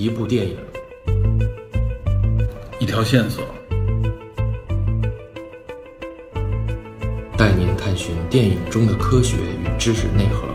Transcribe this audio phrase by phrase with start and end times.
[0.00, 0.56] 一部电影，
[2.80, 3.44] 一条线索，
[7.36, 10.48] 带您探寻电影中的科学与知识内核。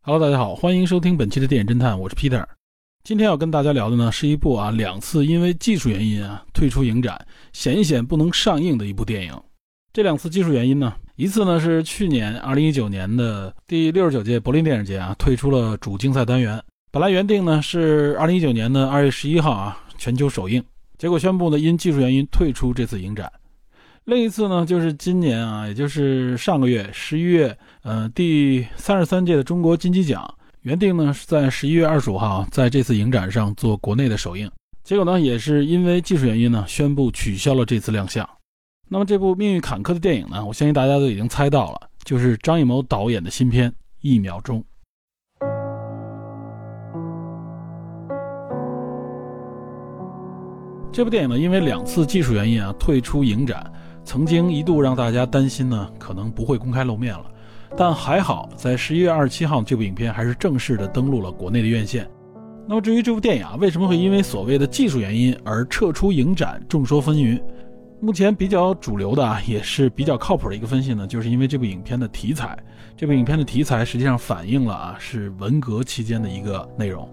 [0.00, 2.42] Hello，大家好，欢迎收听本期的电影侦探，我是 Peter。
[3.04, 9.38] 今天要跟大家聊的呢，是一部啊两次因为技术原因啊退出影展，险险不能上映的一部电影。
[9.92, 20.62] 这两次技术原因呢，一次呢是去年二零一九年的第六十九届柏林电影节啊退出了主竞赛单元，本来原定呢是二零一九年的二月十一号啊全球首映，
[20.96, 23.30] 结果宣布呢因技术原因退出这次影展。
[24.04, 30.32] 另一次呢就是今年啊，也就是上个月十一月，呃第三十三届的中国金鸡奖。
[30.62, 34.48] 原定呢是在十一月二十五号在这次影展上做国内的首映，
[34.84, 38.28] 结果呢也是因为技术原因呢宣布取消了这次亮相。
[38.92, 44.60] 那么这部命运坎坷的电影呢，我相信大家都已经猜到了，就是张艺谋导演的新片《一秒钟》。
[50.90, 53.64] 这部电影呢，因为两次技术原因啊退出影展，
[54.02, 57.24] 曾经一度让大家担心呢可能不会公开露面了。
[57.76, 62.10] 但还好，在十一月二十七号，这部影片还是正式的登陆了国内的院线。
[62.66, 67.40] 那么至于这部电影啊，为什么会因为所谓的技术原因而撤出影展，众说纷纭。
[68.02, 72.58] 目前比较主流的啊，也是比较靠谱的一个分析呢，就是因为这部影片的题材。
[72.96, 77.06] 这部影片的题材实际上反映了啊，是文革期间的一个内容，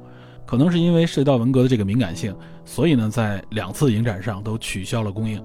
[0.46, 5.44] 可能是因为涉及到文革的这个敏感性，所以呢，在两次影展上都取消了公映。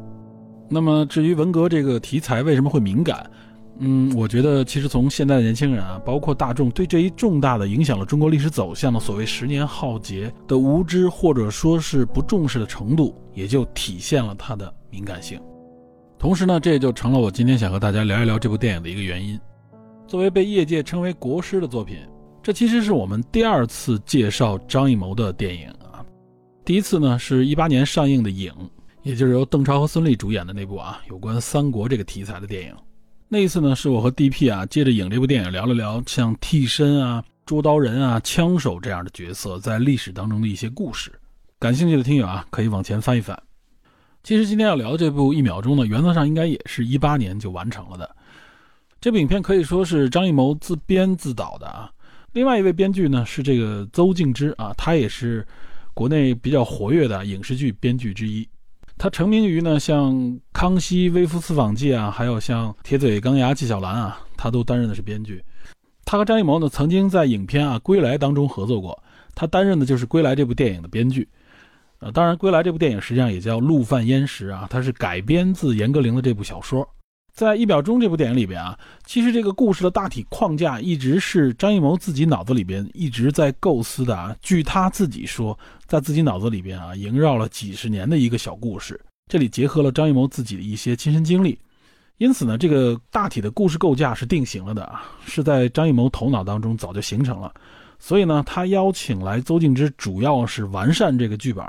[0.68, 3.28] 那么至于文革这个题材为什么会敏感？
[3.78, 15.40] 嗯，我觉得其实从现在的年轻人啊，包括大众对这一重大的影响了中国历史走向的所谓十年浩劫的无知或者说是不重视的程度，也就体现了它的敏感性。
[16.18, 19.40] 同时呢，这也就成了我今天想和大家聊一聊这部电影的一个原因。
[20.06, 21.96] 作为被业界称为国师的作品，
[22.42, 26.04] 这其实是我们第二次介绍张艺谋的电影啊。
[26.64, 28.52] 第一次呢，是一八年上映的《影》，
[29.02, 32.74] 也就是由邓超和孙俪主演的那部啊，有关三国这个题材的电影。
[33.32, 41.10] 那一次呢，是我和 DP 啊，借着影这部电影聊了聊像替身啊、捉刀人啊、枪手这样的角色在历史当中的一些故事。
[41.58, 43.42] 感兴趣的听友啊，可以往前翻一翻。
[44.22, 48.14] 其实今天要聊的这部《一秒钟》呢，原则上应该也是一八年就完成了的。
[49.00, 51.90] 这部影片可以说是张艺谋自编自导的啊。
[52.34, 55.42] 另外一位编剧呢是这个邹静之啊，他也是
[55.94, 58.46] 国内比较活跃的影视剧编剧之一。
[59.02, 60.14] 他成名于呢，像
[60.52, 65.42] 《康熙微服私访记》啊，还有像《铁嘴钢牙纪晓岚》啊，他都担任的是编剧。
[66.04, 68.96] 他和张艺谋呢，曾经在影片啊《归来》当中合作过，
[69.34, 71.28] 他担任的就是《归来》这部电影的编剧。
[71.98, 76.88] 呃，当然，《归来》这部电影实际上也叫《陆犯焉识》啊，它是改编自严歌苓的这部小说。
[77.32, 84.36] 在一秒钟这部电影里边啊，其实这个故事的大体框架一直是张艺谋自己脑子里边一直在构思的啊。
[84.42, 89.00] 据他自己说，在自己脑子里边啊，萦绕了几十年的一个小故事。
[89.30, 91.58] 这里结合了张艺谋自己的一些亲身经历，
[92.18, 97.50] 因此呢，这个大体的故事构架是定型了的啊，是在张艺谋头脑当中早就形成了。
[97.98, 101.64] 所以呢，他邀请来邹静之，主要是完善这个剧本，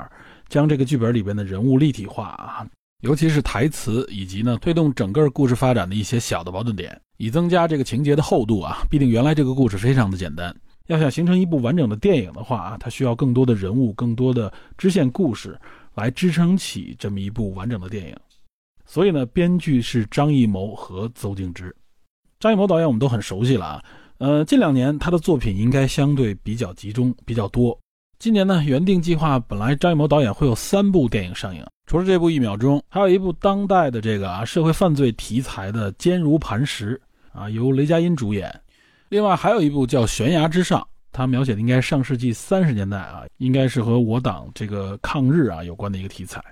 [0.48, 2.66] 将这个剧本里边的人物立体化啊。
[3.04, 8.78] 尤其是台词，以及呢推动整个故事发展的一些小的矛盾点，以增加这个情节的厚度啊。
[8.90, 10.56] 毕竟原来这个故事非常的简单，
[10.86, 15.54] 要想形成一部完整的电影的话啊，它需要更多的人物、更多的支线故事
[15.94, 18.16] 来支撑起这么一部完整的电影。
[18.86, 21.76] 所以呢，编剧是张艺谋和邹静之。
[22.40, 23.84] 张艺谋导演我们都很熟悉了啊，
[24.16, 27.78] 呃，近两年他的作品应该相对比较集中、比较多。
[28.18, 37.00] 今年呢，原定计划本来张艺谋导演会有三部电影上映，除了这部《一秒钟》，还有一部当代的这个啊社会犯罪题材的《坚如磐石》
[37.38, 38.52] 啊，由雷佳音主演。
[39.10, 40.80] 另外还有一部叫《悬崖之上》，
[41.12, 46.42] 它描写的应该上世纪三十年代啊，应该是和我党这个抗日啊有关的一个题材。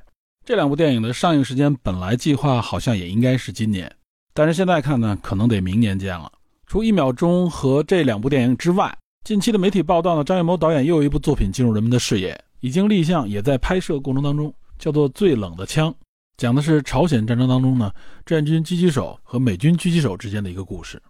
[0.44, 3.90] 这两部电影的上映时间本来计划好像也应该是今年，
[4.34, 6.30] 但是现在看呢，可能得明年见了。
[6.66, 15.88] 除《一秒钟》和这两部电影之外，近期的媒体报道呢，张艺谋导演又有一部作品进入人们的视野，已经立项，也在拍摄过程当中，叫做《最冷的枪》，
[16.36, 17.92] 讲的是朝鲜战争当中呢，
[18.26, 21.00] 战军狙击手和美军狙击手之间的一个故事。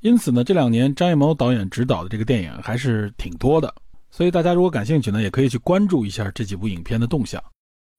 [0.00, 3.74] 因此呢，这两年张艺谋导演执导的这个电影还是挺多的，
[4.10, 7.42] 所以大家如果感兴趣呢，也可以去关注一下这几部影片的动向。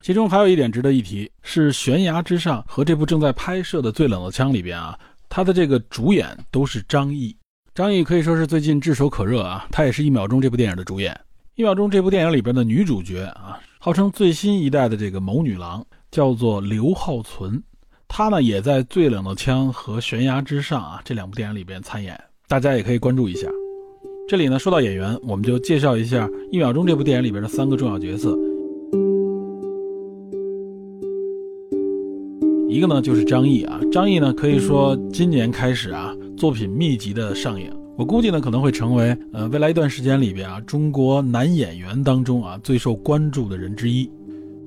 [0.06, 4.96] 其中还有一点值得一提，是《悬崖之上》和这部正在拍摄的《最冷的枪》里边啊，
[5.28, 7.36] 他的这个主演都是张译。
[7.74, 11.20] 张译可以说是最近炙手可热啊，他也是一秒钟这部电影的主演。
[11.56, 17.62] 一秒钟这部电影里边的女主角啊，号称最新一代的这个谋女郎，叫做刘浩存。
[18.08, 23.48] 她呢也在《最冷的枪》和《悬崖之上》啊这两部电影里边参演，大家也可以关注一下。
[24.28, 28.36] 这里呢说到演员，我们就介绍一下《一秒钟》这部电影里边的三个重要角色。
[32.68, 44.10] 一个呢就是张译啊，张译呢可以说今年开始啊作品密集的上映，我估计呢可能会成为呃未来一段时间里边啊中国男演员当中啊最受关注的人之一。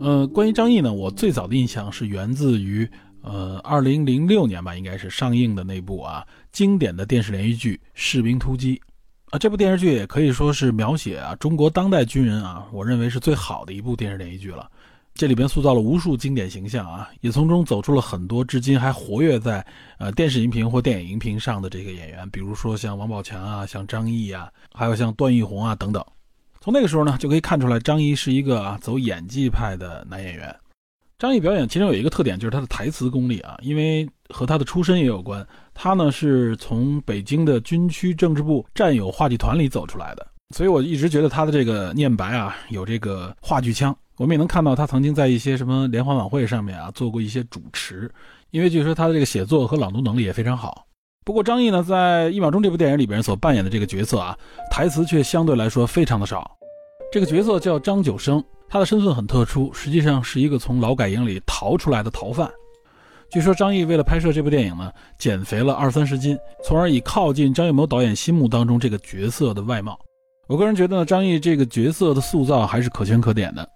[0.01, 2.89] 呃，关于张译呢，我最早的印象是源自于
[3.21, 8.77] 呃二零零六年吧，应该是上映的那部啊经典的电视连续剧《士兵突击》
[9.31, 14.71] 啊，这部电视剧也可以说是描写啊中国当代军人啊，我认为是最好的一部电视连续剧了。
[15.19, 19.67] 这里边塑造了无数经典形象啊，也从中走出了很多至今还活跃在
[19.99, 26.00] 呃电视荧屏或电影荧屏上的这个演员，比如说像王宝强啊，像张译啊，还有像段奕宏啊等等。
[26.61, 30.55] 从那个时候呢，就可以看出来张译是一个啊走演技派的男演员。
[31.19, 35.44] 张译表演其中有一个特点，就是他的台词功力啊，因为和他的出身也有关。
[35.75, 40.25] 他呢是从北京的军区政治部战友话剧团里走出来的，
[40.55, 43.93] 所以我一直觉得他的这个念白啊有这个话剧腔。
[44.19, 48.11] 我们也能看到他曾经在一些什么联欢晚会上面啊做过一些主持，
[48.50, 50.85] 因为据说他的这个写作和朗读能力也非常好。
[51.25, 54.37] 不过张译呢，在《一秒钟》这部电影里边所扮演的这个角色啊，
[54.70, 56.50] 台词却相对来说非常的少。
[57.12, 62.50] 这个角色叫张九生，他的身份很特殊，实际上是一个从劳改营里逃出来的逃犯。
[63.31, 69.97] 据说张译为了拍摄这部电影呢，减肥了二三十斤，从而以靠近张艺谋导演心目当中这个角色的外貌。
[70.49, 73.69] 我个人觉得呢，张译这个角色的塑造还是可圈可点的。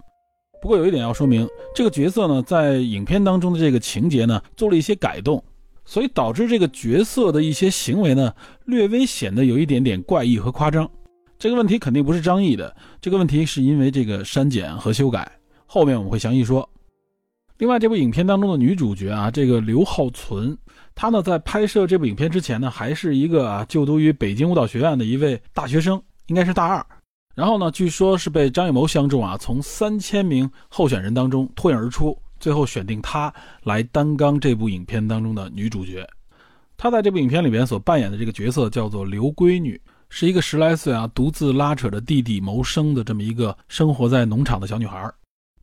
[0.63, 1.45] 不过有一点要说明，
[1.75, 5.43] 这个角色呢，在影片当中的这个情节呢，做了一些改动，
[5.83, 8.33] 所以导致这个角色的一些行为呢，
[8.63, 10.89] 略微显得有一点点怪异和夸张。
[11.37, 15.29] 这个问题肯定不是张译的，这个问题是因为这个删减和修改。
[15.65, 16.69] 后面我们会详细说。
[17.57, 20.57] 另外，这部影片当中的女主角啊，这个刘浩存，
[20.95, 26.85] 她呢在拍摄这部影片之前呢，还是一个啊就读于北京舞蹈学院的一位大学生，应该是大二。
[27.35, 33.33] 然后呢，据说是被张艺谋相中啊，从三千名候选人当中脱颖而出，最后选定她
[33.63, 36.07] 来担纲这部影片当中的女主角。
[36.77, 45.11] 她在这部影片里边所扮演的这个角色叫做刘闺女，是一个十来岁啊，独自拉扯着弟弟谋生的这么一个生活在农场的小女孩。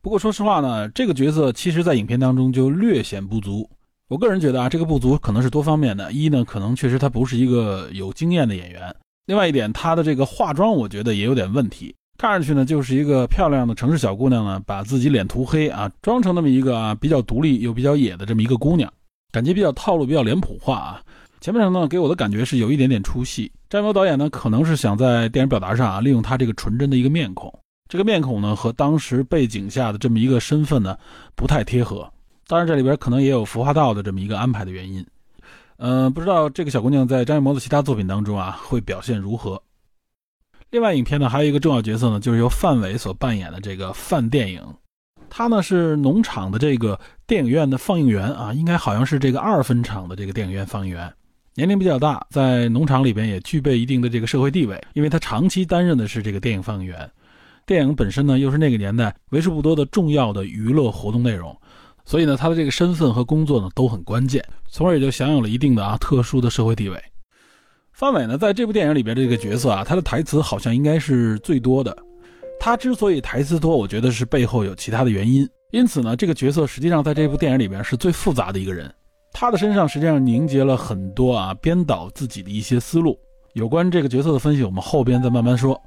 [0.01, 3.69] 不过说实话呢，这个角色其实在影片当中就略显不足。
[4.09, 6.11] 我个人觉得啊，这个不足可能是多方面的。
[6.11, 8.93] 一呢，可能确实她不是一个有经验的演员。
[9.25, 11.93] 另外一点，她的这个化妆，我觉得也有点问题。
[12.17, 18.91] 看上去呢，就是一个漂亮的城市小姑娘呢，把自己脸涂黑啊，装成那么一个啊比较独立又比较野的这么一个姑娘，
[19.31, 21.01] 感觉比较套路，比较脸谱化啊。
[21.39, 23.51] 前面呢，给我的感觉是有一点点出戏。
[23.69, 27.51] 张艺谋导演呢，可能是想在电影表达上啊，利用她这个纯真的一个面孔，
[27.89, 30.95] 这个面孔呢，和当时背景下的这么一个身份呢，
[31.35, 32.07] 不太贴合。
[32.45, 35.03] 当然，这里边可能也有服化道的这么一个安排的原因。
[35.83, 39.59] 嗯，不知道这个小姑娘在张艺谋的其他作品当中啊会表现如何。
[40.69, 44.61] 另外，影片呢还有一个重要角色呢，就是由范伟所扮演的这个范电影，
[45.27, 51.11] 他呢是农场的这个电影院的放映员啊，应该好像是这个二分厂的这个电影院放映员，
[51.55, 57.11] 年龄比较大，在农场里边也具备一定的这个社会地位，因为他长期担任的是这个电影放映员，
[57.65, 61.57] 电影本身呢又是那个年代为数不多的重要的娱乐活动内容。
[62.05, 67.01] 所以呢，他的这个身份和工作呢都很关键，从而也就享有了一定的啊特殊的社会地位。
[67.93, 71.95] 范伟呢，在这部电影里边这个角色啊，他的台词好像应该是最多的。
[72.59, 75.47] 他之所以台词多，我觉得是背后有其他的原因。
[75.71, 78.93] 因此呢，这个角色实际上在这部电影里边是最复杂的一个人。
[79.33, 83.17] 他的身上实际上凝结了很多啊编导自己的一些思路。
[83.53, 85.79] 有关这个角色的分析，我们后边再慢慢说。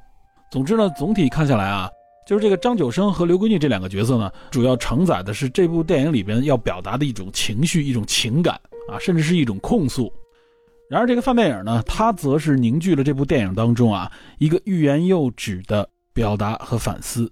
[0.50, 1.88] 总之呢，总体看下来啊。
[2.26, 8.54] 就是这个张九生和刘闺女这两个角色呢，主要承载的是这部电影里边要表达的一种情绪、一种情感
[8.88, 10.10] 啊，甚至是一种控诉。
[10.88, 17.30] 然而，这个范电影呢，它则是凝聚了这部电影当中啊一个欲言又止的表达和反思。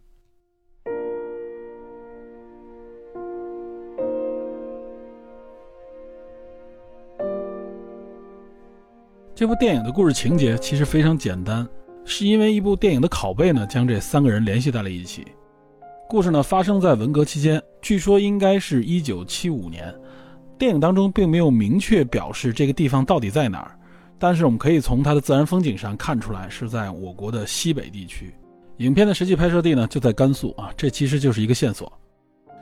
[9.35, 11.67] 这部电影的故事情节其实非常简单。
[12.05, 15.27] 是因为一部电影的拷贝呢，将这三个人联系在了一起。
[16.09, 19.95] 故事呢发生在文革期间，据说应该是一九七五年。
[20.59, 23.77] 电影当中并没有明确表示这个地方到底在哪儿，
[24.19, 28.33] 但是我们可以从它的自然风景上看出来是在我国的西北地区。
[28.77, 31.91] 影片的实际拍摄地呢就在甘肃啊，这其实就是一个线索。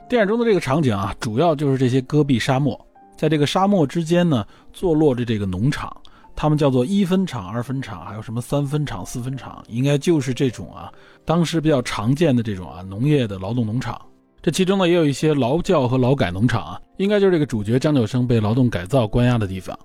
[0.09, 2.79] 电影中的这个场景啊，主要就是这些戈壁沙漠，
[3.15, 5.95] 在这个沙漠之间呢，坐落着这个农场。
[6.35, 10.91] 他们叫做一分厂、二分厂，还有什么三分厂、四分厂，应该就是这种啊，
[11.25, 13.99] 当时比较常见的这种啊农业的劳动农场。
[14.41, 19.77] 这其中呢也有一些劳教和劳改农场啊，应该就是这个主角张九生被劳动改造关押的地方。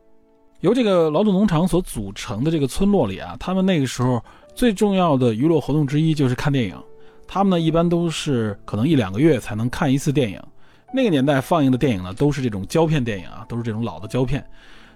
[0.60, 4.24] 由这个劳动农场所组成的这个村落里啊，他们那个时候
[4.54, 6.74] 最重要的娱乐活动之一就是看电影。
[7.28, 10.40] 他们呢一般都是可能一两个月才能看一次电影。
[10.94, 14.42] 那个年代放映的电影呢都是这种胶片电影啊，都是这种老的胶片。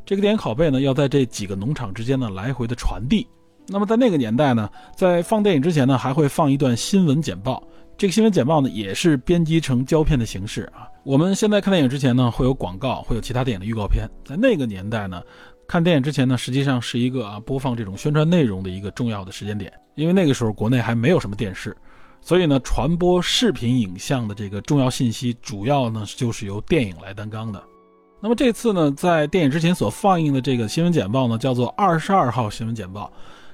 [0.04, 3.26] 这个电影拷贝呢要在这几个农场之间呢来回的传递。
[3.66, 7.62] 那么在那个年代呢，在放电影之前呢，还会放一段新闻简报。
[7.96, 10.88] 这个新闻简报呢也是编辑成胶片的形式啊。
[11.04, 14.08] 我们现在看电影之前呢，会有广告，会有其他电影的预告片。
[14.24, 15.22] 在那个年代呢。
[15.68, 21.76] 看电影之前呢，实际上是一个啊播放这种宣传内容的一个重要的时间点，因为那个时候国内还没有什么电视，
[22.20, 27.62] 所以呢，传播视频影像的这个重要信息，主要呢就是由电影来担纲的。
[28.22, 33.10] 那么这次呢，在电影之前所放映的这个新闻简报呢，叫做二十二号新闻简报。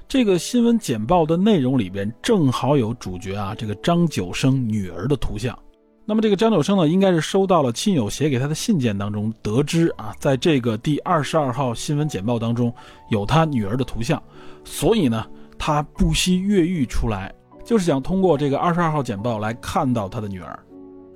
[0.09, 5.57] 这个新闻简报的内容里边正好有主角啊这个张九生女儿的图像。
[6.05, 12.73] 那么这个张九生呢，应该是收到了亲友写给他的信件当中，得知啊，在这个第二十二号新闻简报当中
[13.09, 14.21] 有他女儿的图像，
[14.65, 15.25] 所以呢，
[15.57, 17.33] 他不惜越狱出来，
[17.63, 20.59] 就是想通过这个二十二号简报来看到他的女儿。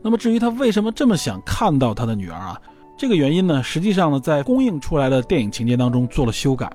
[0.02, 2.62] 那么至于他为什么这么想看到他的女儿啊，
[3.02, 6.72] 这个原因呢，实际上呢，在公映出来的电影情节当中做了修改。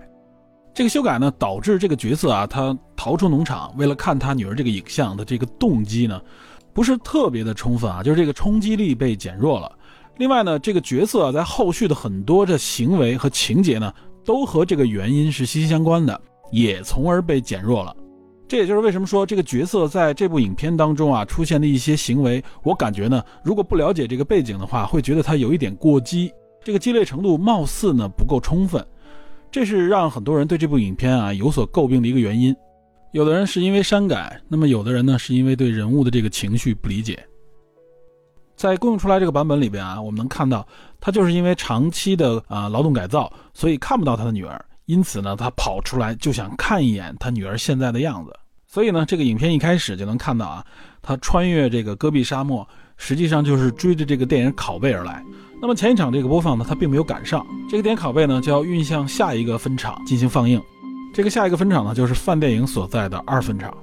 [0.74, 6.20] 这个修改呢，导致这个角色啊，他逃出农场，为了看他女儿这个影像的这个动机呢。
[6.74, 9.70] 不是特别的充分啊，就是这个冲击力被减弱了。
[10.16, 17.94] 另外呢，这个角色在后续的很多的行为和情节呢，都和这个原因是息息相关的，也从而被减弱了。
[18.48, 28.86] 这也就是为什么说这个角色在这部影片当中啊出现的一些行为，我感觉呢，如果不了解这个背景的话，会觉得他有一点过激，这个激烈程度貌似呢不够充分，
[29.50, 32.54] 这是让很多人对这部影片啊有所诟病的一个原因。
[33.12, 37.18] 有的人是因为删改，那么有的人呢是因为对人物的这个情绪不理解。
[38.54, 40.66] 在公映出来这个版本里边啊，我们能看到
[41.00, 48.32] 他就是因为长期的啊劳动改造，所以看不到他的女儿，因此呢他跑出来就想看一眼他女儿现在的样子。
[48.66, 50.64] 所以呢这个影片一开始就能看到啊，
[51.02, 52.66] 他穿越这个戈壁沙漠，
[52.96, 55.22] 实际上就是追着这个电影拷贝而来。
[55.60, 60.60] 那么前一场这个播放呢，他并没有赶上，这个电影拷贝呢就要运向下一个分场进行放映。
[61.14, 63.74] 这个下一个分场呢，就是范电影所在的二分场。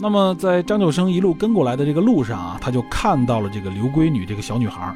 [0.00, 4.92] 那么，在张九生一路跟过来的这个路上啊，他就看到了这个刘闺女这个小女孩。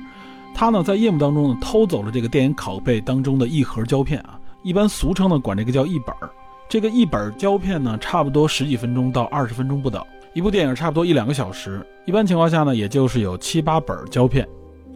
[0.52, 4.35] 她呢，在夜幕当中呢，偷走了这个电影拷贝当中的一盒胶片啊，
[4.66, 6.28] 一般俗称呢，管这个叫一本儿。
[6.68, 10.04] 这个一本胶片呢，差不多十几分钟到二十分钟不等。
[10.34, 14.44] 一部电影差不多一两个小时，一般情况下呢，也就是有七八本胶片。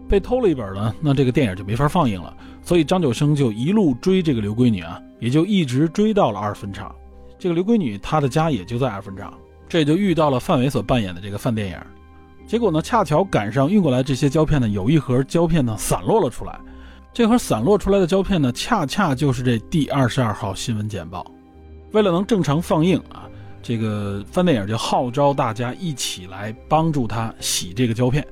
[0.09, 2.37] 被偷了一本呢，那这个电影就没法放映了。
[2.63, 6.93] 所以张九生就一路追这个刘闺女啊，也就一直追到了二分场。
[7.39, 9.33] 这个刘闺女她的家也就在二分场，
[9.69, 11.77] 这也就遇到了范伟所扮演的这个范电影。
[12.45, 16.59] 结果呢，恰巧赶上运过来这些胶片呢，有一盒胶片呢散落了出来。
[17.13, 21.29] 这盒散落出来的胶片呢，恰恰就是这第二十二号新闻简报。
[21.91, 23.29] 为了能正常放映啊，
[23.61, 28.25] 这个范电影就号召大家一起来帮助他洗这个胶片。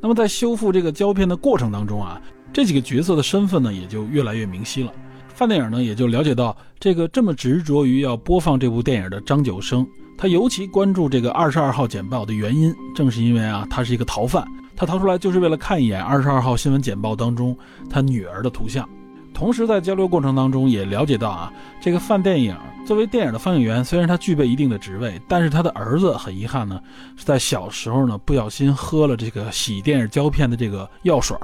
[0.00, 2.18] 那么在修复这个胶片的过程当中啊，
[2.54, 4.90] 这几个角色的身份呢也就越来越明晰了。
[5.34, 14.46] 范电影呢也就了解到，这个这么执着于要播放这部电影的张九生，他尤其关注这个二十二号简报的原因，正是因为啊，他是一个逃犯，
[14.80, 17.54] 他逃出来就是为了看一眼二十二号新闻简报当中
[17.90, 18.88] 他女儿的图像。
[19.34, 22.56] 同时，在交流过程当中也了解到啊，这个范电影
[22.86, 26.80] 作为电影的放映员，虽然他具备一定的职位，但是他的儿子很遗憾呢，
[27.14, 31.36] 是在小时候呢不小心喝了这个洗电影胶片的这个药水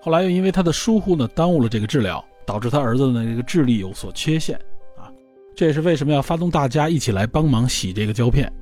[0.00, 4.54] 后来又因为他的疏忽呢耽误了这个治疗，导致他儿子的这个智力有所缺陷
[4.96, 5.10] 啊。
[5.56, 8.52] 这也是为什么要发动大家一起来帮忙洗这个胶片。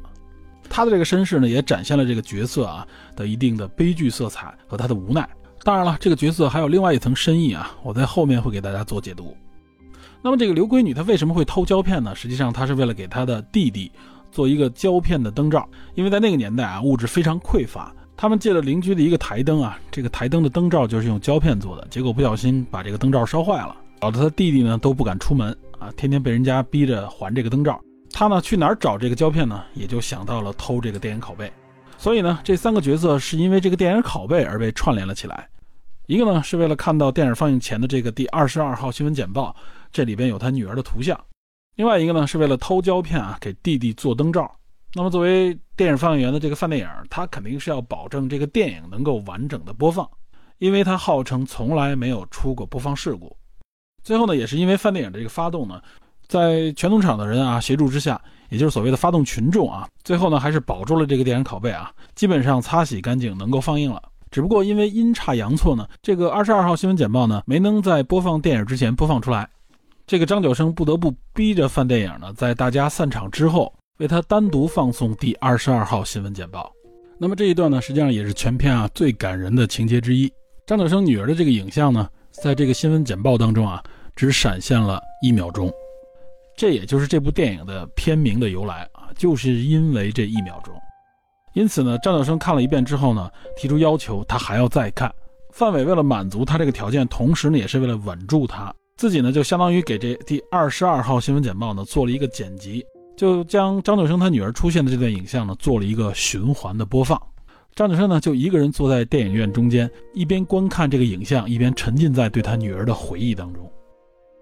[0.68, 5.28] 他的这个身世呢，也展现了这个角色啊的一定的悲剧色彩和他的无奈。
[5.64, 9.36] 当然了，这个角色还有另外一层深意啊，我在后面会给大家做解读。
[10.22, 12.14] 那么这个刘闺女她为什么会偷胶片呢？
[12.14, 13.90] 实际上她是为了给她的弟弟
[14.30, 27.80] 做一个胶片的灯罩，因为在那个年代啊，物质非常匮乏，他们借了邻居的一个台灯啊，这个台灯的灯罩就是用胶片做的，结果不小心把这个灯罩烧坏了，搞得他弟弟呢都不敢出门啊，天天被人家逼着还这个灯罩。
[28.12, 29.64] 他呢去哪儿找这个胶片呢？
[29.74, 31.50] 也就想到了偷这个电影拷贝。
[31.98, 35.48] 所以呢，这三个角色是因为这个电影拷贝而被串联了起来。
[36.06, 39.54] 一个呢是为了看到电影放映前的这个第二十二号新闻简报，
[39.90, 41.16] 这里边有他女儿的图像；
[41.76, 44.50] 另外一个呢是为了偷胶片啊，给弟弟做灯罩。
[44.94, 50.06] 那么作为电影放映员的这个范电影，他肯定是要保证这个电影能够完整的播放，
[50.58, 53.34] 因为他号称从来没有出过播放事故。
[54.02, 55.80] 最后呢，也是因为范电影的这个发动呢，
[56.32, 64.00] 在全农场的人啊协助之下，也就是所谓的发动群众啊，最后呢还是保住了这个电影拷贝啊，基本上擦洗干净，能够放映了。
[64.30, 69.46] 只不过因为阴差阳错呢，这个二十二号新闻简报呢没能在播放电影之前播放出来，
[70.06, 76.72] 这个张九生不得不逼着范电影呢，在大家散场之后为他单独放送第二十二号新闻简报。
[77.18, 80.32] 那么这一段呢，实际上也是全片啊最感人的情节之一。
[80.66, 83.84] 张九生女儿的这个影像呢，在这个新闻简报当中啊，
[84.16, 85.70] 只闪现了一秒钟，
[86.56, 90.74] 这也就是这部电影的片名的由来啊，就是因为这一秒钟。
[91.54, 95.12] 因此呢，张九生看了一遍之后呢，提出要求他还要再看。
[95.50, 102.82] 范伟为了满足他这个条件，同时呢，也是为了稳住他自己呢，就相当于给这第二十二号新闻简报呢做了一个剪辑，
[103.16, 107.20] 就将张九生他女儿出现的这段影像呢做了一个循环的播放。
[107.74, 113.70] 张九生呢就一个人坐在电影院中间，一边观看这个影像，一边沉浸在对他女儿的回忆当中。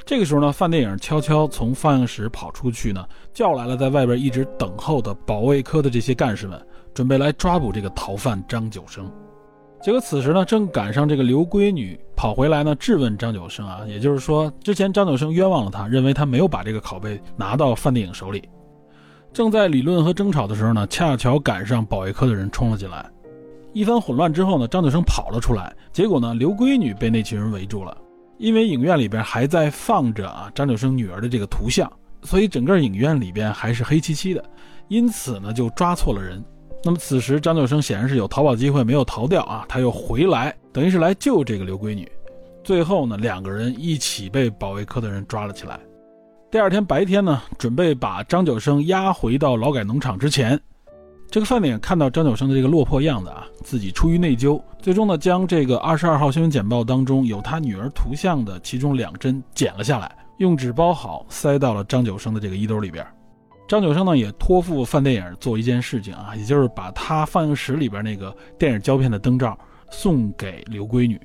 [0.04, 6.61] 这个时候呢，范电影悄悄从放映室跑出去呢，叫来了在外边一直等候的保卫科的这些干事们。
[6.92, 9.09] 准备来抓捕这个逃犯张九生，
[9.80, 18.47] 结果此时呢，正赶上这个刘闺女跑回来呢，质问张九生啊，也就是说，之前张九生冤枉了他，认为他没有把这个拷贝拿到范电影手里。
[19.33, 23.09] 正在理论和争吵的时候呢，恰巧赶上保卫科的人冲了进来，
[23.73, 27.97] 一番混乱之后呢，张九生跑了出来，结果呢，刘闺女被那群人围住了，
[28.40, 31.92] 因为影院里边还在放着啊张九生女儿的这个图像，
[32.23, 34.42] 所以整个影院里边还是黑漆漆的，
[34.88, 36.42] 因此呢，就抓错了人。
[36.82, 42.11] 那么此时张九生显然是有逃跑机会，没有逃掉啊，他又回来，等于是来救这个刘闺女。
[42.64, 45.78] 最后呢，两个人一起被保卫科的人抓了起来。
[46.50, 50.59] 第二天白天呢，准备把张九生押回到劳改农场之前，
[51.30, 63.06] 这个范点看到张九生的这个落魄样子啊，自己出于内疚，最终呢将这个二十二号新闻简报当中有他女儿图像的其中两帧剪了下来，用纸包好，塞到了张九生的这个衣兜里边。
[63.68, 69.56] 张九生呢也托付范电影做一件事情啊，也就是把他放映室里边那个电影胶片的灯罩
[69.88, 71.20] 送给刘闺女。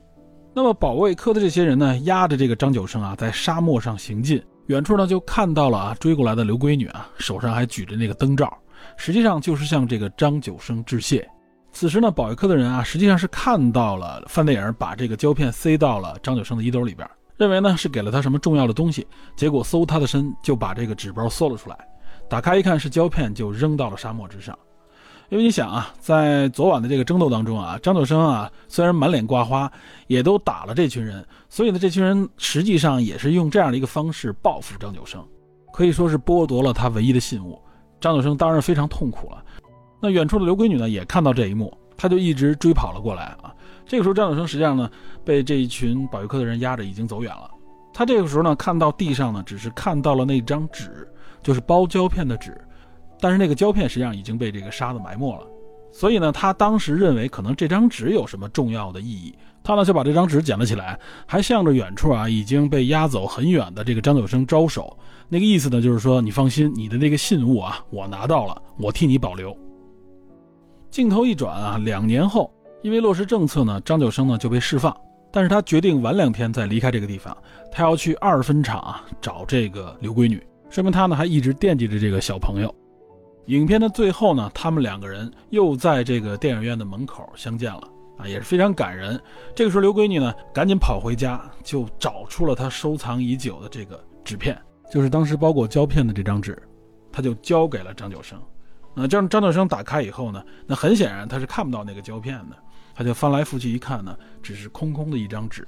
[0.54, 8.56] 那么保卫科的这些人呢，押着这个张九生啊，在沙漠上行进，远处呢就看到了啊追过来的刘闺女啊，手上还举着那个灯罩，
[8.98, 11.28] 实际上就是向这个张九生致谢。
[11.72, 17.06] 此时呢，保卫科的人啊，实际上是看到了范电影把这个胶片塞到了张九生的衣兜里边，
[17.36, 19.06] 认为呢是给了他什么重要的东西，
[19.36, 21.78] 结果搜他的身就把这个纸包搜了出来。
[22.30, 24.58] 打开一看是胶片，就扔到了沙漠之上。
[25.30, 29.70] 因为你想啊，在昨晚的这个争斗当中啊，张九生啊虽然满脸挂花，
[30.08, 35.22] 也都打了这群人，所以呢，这群人实际上也是用这样的一个方式报复张九生，
[35.74, 37.60] 可以说是剥夺了他唯一的信物。
[38.06, 39.44] 张九生当然非常痛苦了。
[40.00, 43.52] 那远处的刘闺女呢，也看到这一幕，她就一直追跑了过来啊。
[43.84, 44.88] 这个时候，张九生实际上呢，
[45.24, 47.50] 被这一群保育科的人压着，已经走远了。
[47.92, 51.08] 他这个时候呢，看到地上呢，只是看到了那张纸。
[51.42, 52.56] 就是包胶片的纸，
[53.20, 55.46] 但是那个胶片实际上已经被这个沙子埋没了，
[55.96, 69.58] 所以呢，他当时认为可能这张纸有什么重要的意义，他呢就把这张纸捡了起来，还向着远处啊已经被押走很远的这个张九生招手，那个意思呢就是说你放心，你的那个信物啊我拿到了，我替你保留。
[70.92, 72.54] 镜头一转啊，两年后，
[72.84, 74.94] 因为落实政策呢，张九生呢就被释放，
[75.32, 77.36] 但是他决定晚两天再离开这个地方，
[77.72, 80.46] 他要去二分厂啊找这个刘闺女。
[80.70, 82.76] 说明他呢还一直惦记着这个小朋友。
[83.48, 89.20] 影片的最后呢，他们两个人又在这个电影院的门口相见了啊，也是非常感人。
[89.54, 94.60] 这个时候，刘闺女呢赶紧跑回家，就找出了她收藏已久的这个纸片，
[94.92, 96.58] 就是当时包裹胶片的这张纸，
[97.12, 98.42] 她就交给了张九生。
[98.96, 102.56] 那张张九生打开以后呢，那很显然他是看不到那个胶片的，
[102.96, 105.68] 他就翻来覆去一看呢，只是空空的一张纸。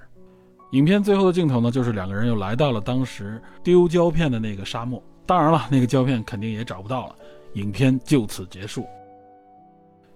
[0.72, 5.04] 影片最后的镜头呢，就是两个人又来到了当时丢胶片的那个沙漠。
[5.26, 7.16] 当然了，那个胶片肯定也找不到了。
[7.58, 8.86] 影片就此结束。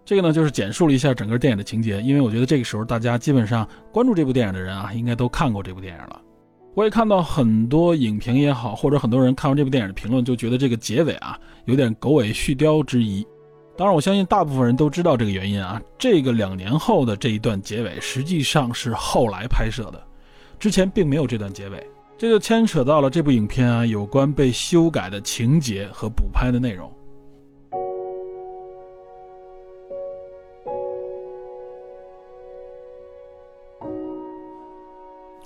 [0.04, 2.02] 这个呢，就是简述了一下整个电影的情节。
[2.02, 6.22] 因为我觉得这个时候大家基本上关注这部电影的人啊，应该都看过这部电影了。
[6.74, 13.26] 我也看到很多影评也好，或者很多人看完这部电影的评论，就觉得这个结尾啊有点狗尾续貂之疑。
[13.78, 15.82] 当然，我相信大部分人都知道这个原因啊。
[15.98, 20.02] 这个两年后的这一段结尾，实际上是后来拍摄的。
[20.60, 21.86] 之前并没有这段结尾，
[22.18, 26.92] 这就牵扯到了这部影片啊有关被修改的情节和补拍的内容。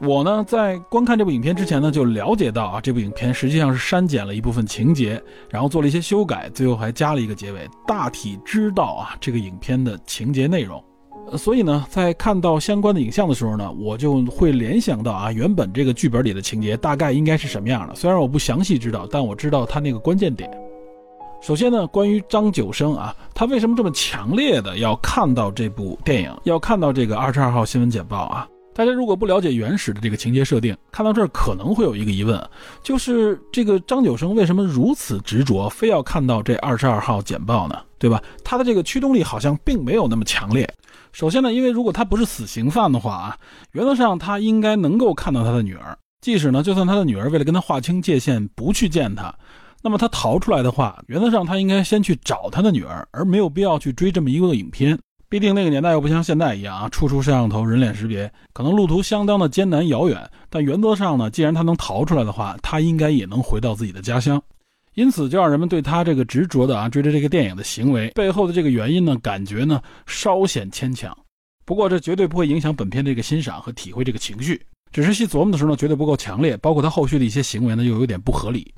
[0.01, 7.67] 我呢在观看这部影片之前呢，就了解到啊，这部影片实际上是删减了一部分情节，然后做了一些修改，最后还加了一个结尾。
[7.88, 10.84] 大体知道啊这个影片的情节内容。
[11.38, 17.95] 所以呢，在看到相关的影像的时候呢，我就会联想到啊，原本这个剧本里的情节大概应该是什么样的。
[17.95, 20.51] 虽然我不详细知道，但我知道它那个关键点。
[21.41, 28.47] 首先呢，关于张九生啊，他为什么这么强烈的要看到这部电影，要看到这个二十二号新闻简报啊？
[28.77, 32.38] 大家如果不了解原始的这个情节设定，看到这儿可能会有一个疑问，
[32.83, 37.81] 就是这个张九生为什么如此执着，非要看到这二十二号简报呢？
[37.97, 38.21] 对吧？
[38.43, 40.69] 他的这个驱动力好像并没有那么强烈。
[41.13, 43.38] 首先呢，因为如果他不是死刑犯的话啊，
[43.71, 49.33] 原则上他应该能够看到他的女儿，即使呢，就算他的女儿为了跟他划清界限，不去见他。
[49.81, 54.99] 那么他逃出来的话，原则上他应该先去找他的女儿，而没有必要去追这么一个影片。
[55.36, 60.17] 毕竟那个年代又不像现在一样啊，处处摄像头、人脸识别，可能路途相当的艰难遥远。
[60.50, 64.41] 但原则上呢，既然他能逃出来的话，他应该也能回到自己的家乡。
[64.93, 71.13] 因此，就让人们对他这个执着的啊追着这个电影的行为背后的这个原因呢，感觉呢稍显牵强。
[71.65, 78.74] 不过这绝对不会影响本片这个欣赏和体会这个情绪，只是细琢磨的时候呢，绝对不够强烈，包括他后续的一些行为呢，又有点不合理。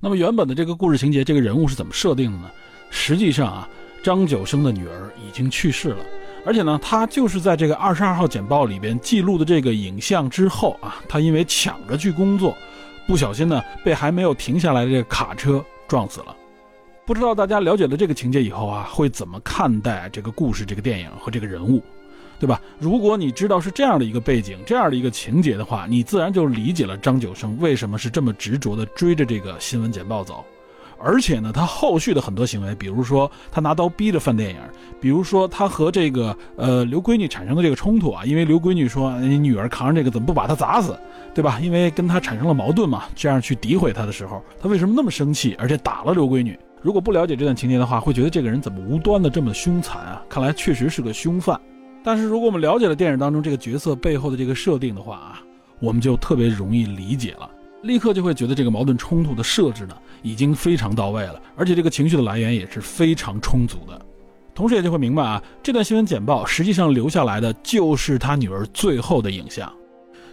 [0.00, 2.50] 那么原本的这个故事情节，这个人物是怎么设定的呢？
[2.88, 3.68] 实际上啊，
[4.02, 6.04] 张九生的女儿已经去世了，
[6.44, 12.56] 而且呢，他就是在这个二十二号简报里边记录的这个影像之后啊，他因为抢着去工作，
[13.06, 16.36] 不小心呢被还没有停下来的这个卡车撞死了。
[17.04, 21.82] 不知道大家了解了这个情节以后啊，会怎么看待这个故事、这个电影和这个人物？
[22.38, 22.60] 对吧？
[22.80, 30.44] 如果你知道是这样的一个背景、这样的一个情节的话，你自然就理解了张九生为什么是这么执着的追着这个新闻简报走。
[31.02, 34.56] 而且呢，他后续的很多行为，比如说他拿刀逼着范电影，
[35.00, 40.98] 比如说他和这个呃刘闺女产生的这个冲突啊，因为刘闺女说你女儿扛着这个怎么不把他砸死，
[41.34, 41.58] 对吧？
[41.60, 46.58] 因为跟他产生了矛盾嘛，这样去诋毁他的时候，他为什么那么生气，而且打了刘闺女？
[46.80, 50.22] 如果不了解这段情节的话，会觉得这个人怎么无端的这么凶残啊？
[50.28, 51.60] 看来确实是个凶犯。
[52.04, 55.42] 但是如果我们了解了电影当中这个角色背后的这个设定的话啊，
[55.78, 57.48] 我们就特别容易理解了，
[57.82, 64.00] 立刻就会觉得这个矛盾冲突的设置呢已经非常到位了，而且这个情绪的来源也是非常充足的。
[64.54, 69.72] 同时也就会明白啊，这段新闻简报实际上留下来的就是他女儿最后的影像。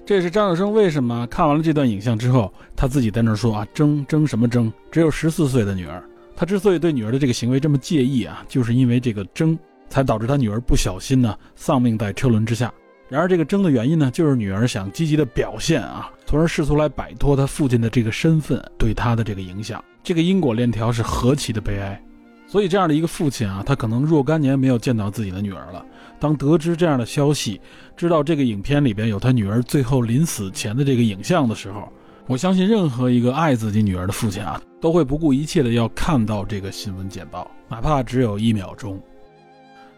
[0.05, 4.71] 这也是张有生为什么看完了这段影像之后，他自己在那说啊，争争什么争？
[4.91, 6.03] 只有十四岁的女儿。
[6.35, 9.57] 他之所以对女儿的这个行为这么介意啊，就是因为这个争。
[9.91, 12.71] 才导致他女儿不小心呢丧命在车轮之下。
[13.10, 19.84] 然而这个争的原因呢，就是女儿想积极的表现啊，从而试图来摆脱他父亲的这个身份对他的这个影响。
[20.04, 22.00] 这个因果链条是何其的悲哀。
[22.45, 25.84] 所以这样的一个父亲啊，他可能若干年没有见到自己的女儿了。
[26.19, 27.60] 当得知这样的消息，
[27.98, 31.91] 知道这个影片里边有他女儿最后临死前的这个影像的时候，
[32.28, 39.02] 我相信任何一个爱自己女儿的父亲啊，都会不顾一切的要看到这个新闻简报，哪怕只有一秒钟。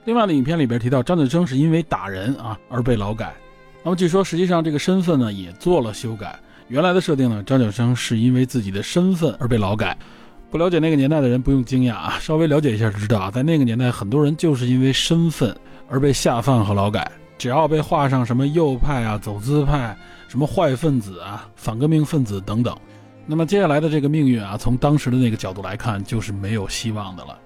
[0.05, 3.33] 另外的影片里边提到张九生是因为打人啊而被劳改，
[3.83, 6.39] 那么据说实际上这个身份呢也做了修改。
[6.69, 9.97] 原来的设定呢，张九生是因为自己的身份而被劳改。
[10.49, 15.55] 不了解那个年代的人不用惊讶啊，稍微了解一下就知道啊，在那个年代很多人就是因为身份
[15.87, 19.95] 而被下放和劳改，只要被画上什么右派啊、走资派、
[20.27, 22.75] 什么坏分子啊、反革命分子等等，
[23.25, 27.37] 那么接下来的这个命运啊，从当时的那个角度来看，就是没有希望的了。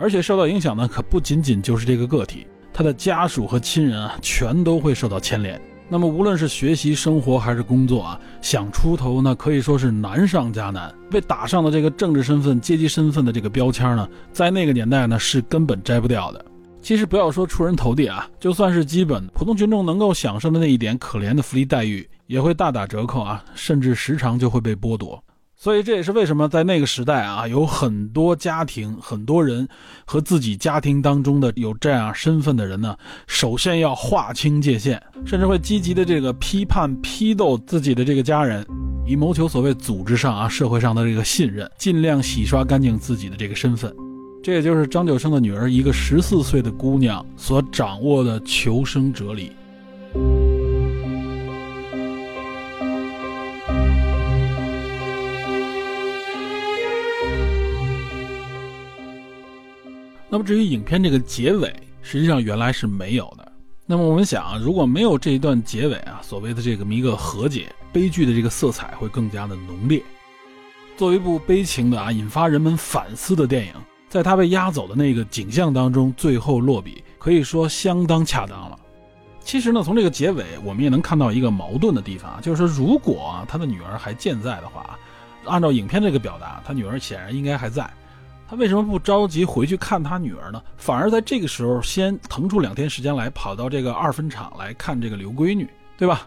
[0.00, 5.60] 而且受到影响呢，可不仅仅就是这个个体，他的家属和亲人啊，全都会受到牵连。
[5.90, 10.90] 那么无论是学习、生活还是工作啊，想出头呢，可以说是难上加难。
[11.10, 16.42] 被打上的这个政治身份、阶级身份的这个标签呢，在那个年代呢，是根本摘不掉的。
[16.80, 25.22] 其实不要说出人头地啊，就算是基本普通群众能够享受的那一点可怜的福利待遇，也会大打折扣啊，甚至时常就会被剥夺。
[25.62, 29.68] 所以这也是为什么在那个时代啊，有很多家庭、很多人
[30.06, 32.96] 和自己家庭当中的有这样身份的人呢，
[33.26, 38.66] 首先要划清界限，甚至会积极的这个批判、批斗自己的这个家人，
[39.06, 43.94] 以谋求所谓组织上啊、社会上的这个信任，尽量洗刷干净自己的这个身份。
[44.42, 49.52] 这也就是张九生的女儿一个十四岁的姑娘所掌握的求生哲理。
[60.32, 63.52] 那么至于影片这个结尾，实际上原来是没有的。
[63.84, 70.00] 那么我们想啊，如果没有这一段结尾啊，所谓的这个一个和解，悲剧的这个色彩会更加的浓烈。
[70.96, 73.72] 作为一部悲情的啊，引发人们反思的电影，
[74.08, 78.78] 在他被押走的那个景象当中，最后落笔可以说相当恰当了。
[79.40, 84.96] 其实呢，从这个结尾，我们也能看到一个矛盾的地方，就是说，如果他的女儿还健在的话，
[85.46, 87.90] 按照影片这个表达，他女儿显然应该还在。
[88.50, 90.60] 他为什么不着急回去看他女儿呢？
[90.76, 96.26] 反而在这个时候先腾出两天时间来跑到这个二分厂来看这个刘闺女，对吧？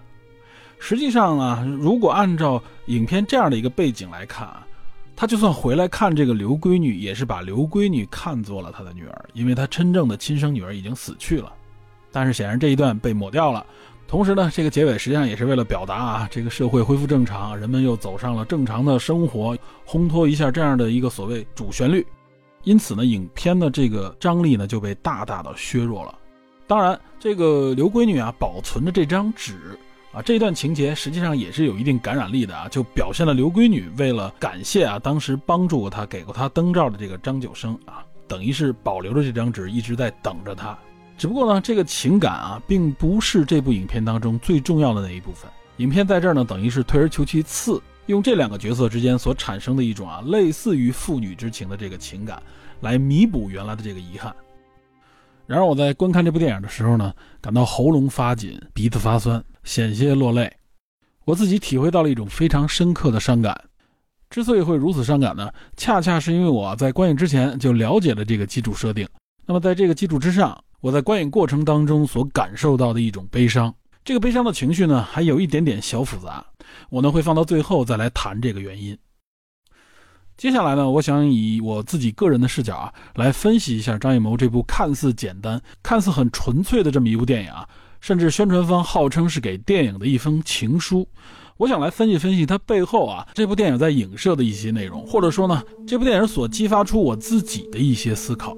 [0.80, 4.66] 实际上啊，如果按照影片这样的一个背景来看啊，
[5.18, 11.52] 他就算回来看这个刘闺女，也是把刘闺女看作了他的女儿，因为他真正的亲生女儿已经死去了。
[12.10, 13.66] 但是显然这一段被抹掉了。
[14.14, 22.06] 同时呢，这个结尾实际上也是为了表达啊，这个社会恢复正常，人们又走上了正常的生活，烘托一下这样的一个所谓主旋律。
[22.62, 26.14] 因此呢，影片的这个张力呢就被大大的削弱了。
[26.68, 29.56] 当然，这个刘闺女啊保存着这张纸
[30.12, 40.78] 啊，这段情节实际上也是有一定感染力的啊，就表现了刘闺女为了感谢啊当时帮助过她、给过她灯罩的这个张九生啊，等于是保留着这张纸，一直在等着他。
[41.18, 45.50] 只不过呢，这个情感啊，并不是这部影片当中最重要的那一部分。
[45.78, 52.42] 影片在这儿呢，等于是退而求其次，用这两个角色之间所产生的一种啊，类似于父女之情的这个情感，
[52.82, 54.36] 来弥补原来的这个遗憾。
[55.46, 60.52] 然而我在观看这部电影的时候呢，感到喉咙发紧，鼻子发酸，险些落泪。
[61.26, 63.60] 我自己体会到了一种非常深刻的伤感。
[64.30, 69.08] 之所以会如此伤感呢，恰恰是因为我在观影之前就了解了这个基础设定。
[69.46, 76.46] 那么在这个基础之上，我在观影过程当中所感受到的一种悲伤，这个悲伤的情绪呢，还有一点点小复杂，
[76.90, 78.98] 我呢会放到最后再来谈这个原因。
[80.36, 87.66] 接下来呢，我想以我自己个人的视角啊，来分析一下张艺谋这部看似简单、看似很纯粹的这么一部电影啊，
[88.02, 91.08] 甚至宣传方号称是给电影的一封情书。
[91.56, 98.54] 我想来分析分析它背后啊，这部电影在影射的一些内容，或者说呢，这部电影所激发出我自己的一些思考。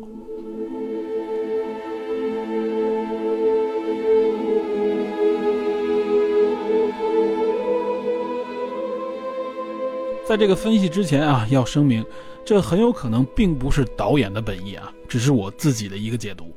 [10.28, 12.04] 在这个分析之前啊，要声明，
[12.44, 16.52] 这很有可能并不是导演的本意啊，只是我自己的一个解读。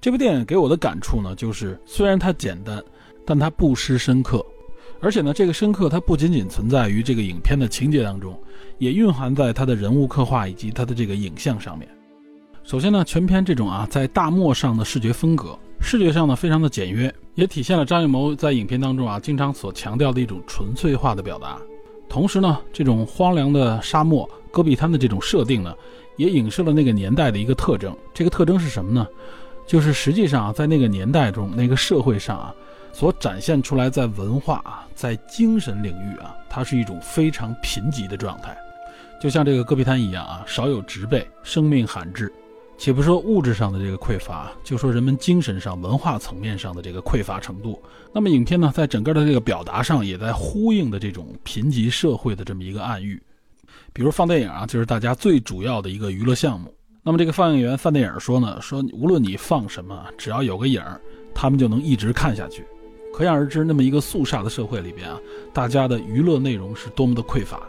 [0.00, 2.80] 这部电影给我的感触呢，就是虽然它简单，
[3.24, 4.44] 但它不失深刻，
[5.00, 8.40] 而且呢，这个深刻它不仅仅存在于这个影片的情节当中，
[8.78, 11.88] 也蕴含在它的人物刻画以及它的这个影像上面。
[12.62, 21.60] 首先呢，全片这种啊在大漠上的视觉风格，视觉上呢非常的简约，也体现了张艺谋在影片当中啊经常所强调的一种纯粹化的表达。
[22.08, 25.74] 同时呢，这种荒凉的沙漠、戈壁滩的这种设定呢，
[26.16, 27.94] 也影射了那个年代的一个特征。
[28.14, 29.06] 这个特征是什么呢？
[29.66, 32.54] 就是实际上啊，在那个年代中，那个社会上啊，
[32.92, 38.56] 所展现出来在文化啊、在精神领域啊，它是一种非常贫瘠的状态，
[39.20, 42.32] 就像这个戈壁滩一样啊，少有植被，生命罕至。
[42.78, 47.82] 且不说物质上的这个匮乏，就说人们精神上、文化层面上的这个匮乏程度。
[48.12, 53.20] 那么影片呢，在整个的这个表达上，也在呼应的这种贫瘠社会的这么一个暗喻。
[53.92, 56.72] 比如放电影啊，就是大家最主要的一个娱乐项目。
[57.02, 61.00] 那么这个放映员放电影说呢，说无论你放什么，只要有个影儿，
[61.34, 62.64] 他们就能一直看下去。
[63.14, 65.18] 可想而知，那么一个肃杀的社会里边啊，
[65.54, 67.62] 大家的娱乐内容是多么的匮乏。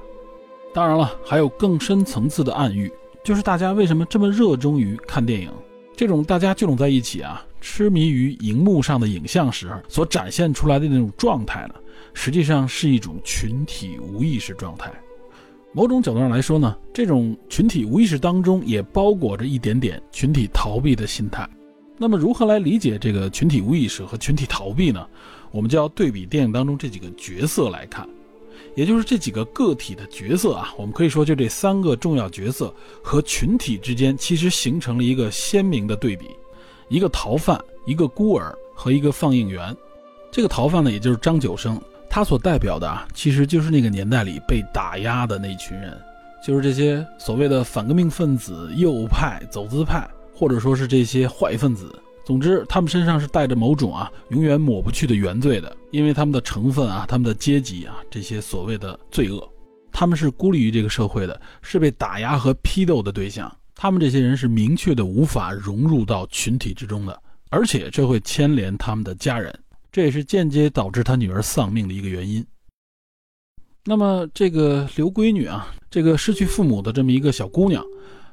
[0.73, 2.91] 当然了，还有更深层次的暗喻。
[3.27, 5.51] 就是大家为什么这么热衷于看电影？
[5.97, 11.75] 这种大家聚拢在一起啊，痴迷于荧幕上的影像时所展现出来的那种状态呢，
[12.13, 14.89] 实际上是一种群体无意识状态。
[15.73, 21.45] 某种角度上来说呢，这种群体无意识当中也包裹着一点点群体逃避的心态。
[21.97, 25.05] 那么，如何来理解这个群体无意识和群体逃避呢？
[25.51, 28.07] 我们就要对比电影当中这几个角色来看。
[28.77, 36.27] 也就是这几个个体的角色啊，我们可以说，就这三个重要角色和群体之间，其实形成了一个鲜明的对比：
[36.87, 39.75] 一个逃犯，一个孤儿和一个放映员。
[40.31, 45.99] 这个逃犯呢，也就是张九生，他所代表的啊，其实就是那个年代里被打压的那群人，
[46.45, 51.91] 就是这些所谓的反革命分子、右派、走资派，或者说是这些坏分子。
[52.27, 59.49] 总之，他们身上是带着某种啊永远抹不去的原罪的，因为他们的成分啊、他们的阶级啊这些所谓的罪恶，
[59.93, 63.49] 他们是孤立于这个社会的，是被打压和批斗的对象。
[63.73, 67.17] 他们这些人是明确的无法融入到群体之中的，
[67.49, 69.57] 而且这会牵连他们的家人，
[69.89, 72.45] 这也是间接导致他女儿丧命的一个原因。
[73.85, 77.81] 那么，这个刘闺女啊，这个失去父母的这么一个小姑娘，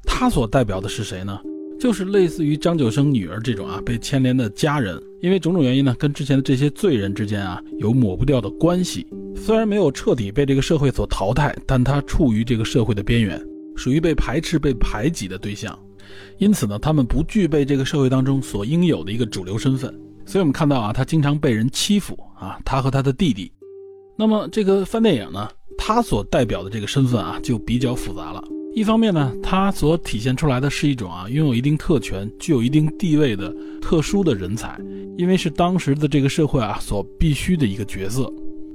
[0.03, 1.41] 她所代表的是谁呢？
[1.85, 9.07] 就是类似于张九生女儿这种啊，被牵连的家人，因为种种原因呢，跟之前的这些罪人之间啊，有抹不掉的关系。
[9.37, 13.39] 虽然没有彻底被这个社会所淘汰，但他处于这个社会的边缘，
[13.77, 15.79] 属于被排斥、被排挤的对象。
[16.39, 19.95] 因此呢，他们不具备这个社会当中所应有的一个主流身份。
[20.25, 23.53] 所以我们看到啊，他经常被人欺负啊，他和他的弟弟。
[24.17, 28.43] 那么这个翻电影呢，他所代表的这个身份啊，就比较复杂了。
[28.75, 34.77] 一方面呢，他所体现出来的是一种啊，拥有一定特权、具有一定地位的特殊的人才，
[35.17, 38.29] 因为是当时的这个社会啊所必须的一个角色，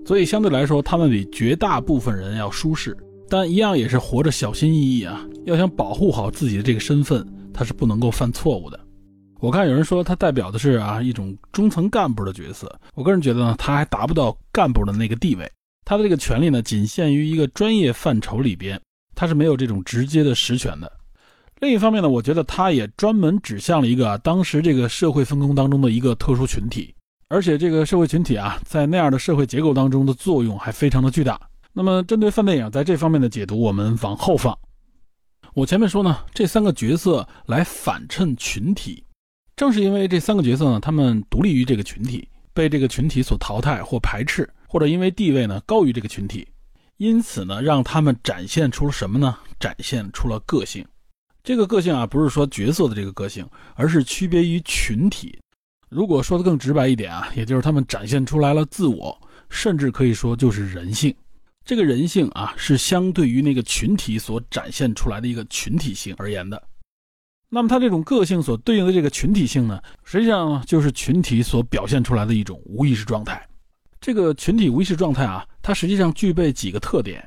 [0.06, 2.96] 所以相对来说，他们比绝大部分人要舒适。
[3.28, 8.80] 但一样也是活着小心翼翼啊，要想保护好自己的这个身份，他是不能够犯错误的。
[9.42, 15.48] 我看有人说他代表的是啊一种中层干部的角色，我个人觉得呢，他还达不到干部的那个地位，
[15.84, 18.80] 他的这个权利呢仅限于一个专业范畴里边，
[19.20, 20.90] 他是没有这种直接的实权的。
[21.60, 26.96] 另一方面呢，我觉得他也专门指向了一个当时这个社会分工当中的一个特殊群体，
[27.28, 31.38] 而且这个社会群体啊，在那样的社会结构当中的作用还非常的巨大。
[31.74, 34.58] 那么针对范电影在这方面的解读，我们往后放。
[35.54, 39.04] 我前面说呢，这三个角色来反衬群体。
[39.58, 46.48] 正是因为这三个角色呢，他们独立于这个群体，被这个群体所淘汰或排斥，或者因为地位呢高于这个群体，
[47.00, 49.38] 因此呢，让他们展现出了什么呢？
[49.58, 50.86] 展现出了个性。
[51.42, 55.40] 这个个性啊，不是说角色的这个个性，而是区别于群体。
[55.88, 59.18] 如果说的更直白一点啊，也就是他们展现出来了自我，
[59.50, 61.16] 甚至可以说就是人性。
[61.64, 66.62] 这个人性啊，是相对于那个群体所展现出来的一个群体性而言的。
[67.48, 73.48] 那么，他这种个性所对应的这个群体性呢，实际上就是群体所表现出来的一种无意识状态。
[74.02, 77.26] 这个群体无意识状态啊，它实际上具备几个特点。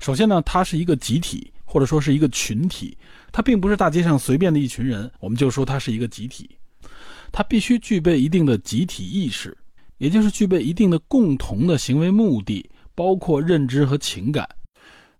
[0.00, 2.96] 首先呢，它是一个集体，或者说是一个群体，
[3.32, 6.50] 它并不是大街上随便的一群人，我们就说它是一个集体。
[7.32, 9.56] 它必须具备一定的集体意识，
[9.98, 14.48] 也就是具备一定的共同的行为目的，包括认知和情感。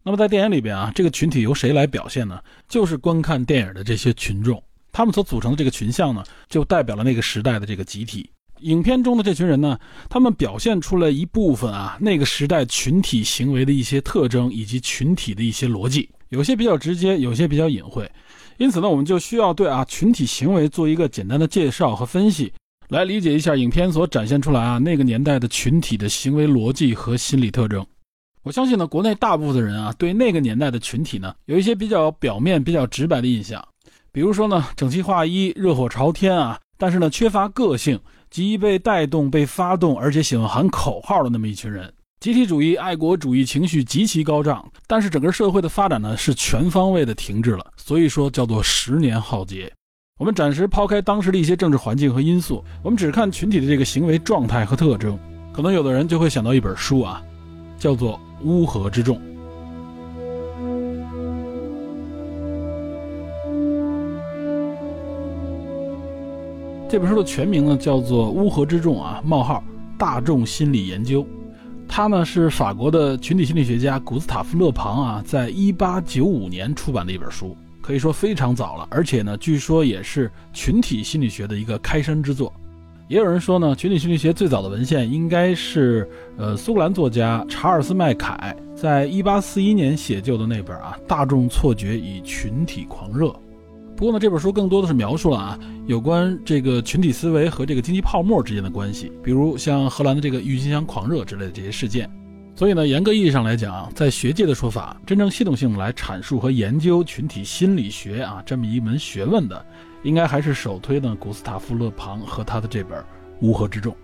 [0.03, 2.43] 那么在电影里边啊，这个群体由谁来表现呢？
[2.69, 8.29] 就是观看电影的这些群众，他们所组成的这个群像呢，就代表了那个时代的这个集体。
[8.63, 18.11] 影片中的这群人呢，他们表现出了一部分啊那个时代群体行为的一些特征以及群体的一些逻辑，有些比较直接，有些比较隐晦。
[18.59, 22.53] 因此呢，我们就需要对啊群体行为做一个简单的介绍和分析，
[22.89, 27.85] 来理解一下影片所展现出来啊那个年代的群体的行为逻辑和心理特征。
[28.43, 33.63] 我相信呢，国内大部分的人啊，对那个年代的群体呢，有一些比较表面、比较直白的印象，
[34.13, 37.99] 比如说呢，整齐划一、热火朝天啊，但是呢，缺乏个性，
[38.31, 49.73] 极易被带动、被发动，而且喜欢喊口号的那么一群人，集体主义、爱国主义情绪极其高涨，但是整个社会的发展呢，是全方位的停滞了，所以说叫做十年浩劫。
[50.19, 55.19] 我们暂时抛开当时的一些政治环境和因素，我们只看群体的这个行为状态和特征，
[55.53, 57.23] 可能有的人就会想到一本书啊，
[57.79, 58.21] 叫做。
[58.43, 59.21] 乌合之众，
[66.91, 69.63] 这本书的全名呢叫做《乌合之众》啊，冒号
[69.97, 71.25] 大众心理研究。
[71.87, 82.53] 它呢是法国的群体心理学家古斯塔夫·勒庞啊，在一八九五年出版的一本书，可以说非常早了，而且呢，据说也是群体心理学的一个开山之作。
[83.07, 93.27] 也有人说呢，群体心理学最早的文献应该是，呃，苏格兰作家查尔斯·麦凯在1841年写就的那本啊《大众错觉与群体狂热》。
[94.01, 102.11] 不过呢，这本书更多的是描述了啊有关这个群体思维和这个经济泡沫之间的关系，比如像荷兰的这个郁金香狂热之类的这些事件。
[102.57, 109.67] 所以呢，严格意义上来讲啊，在学界的说法，真正系统性来阐述和研究群体心理学啊这么一门学问的。
[110.03, 112.99] 应该还是首推呢，古斯塔夫·勒庞和他的这本
[113.43, 113.93] 《乌合之众》。《